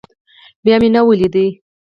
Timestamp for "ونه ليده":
1.05-1.45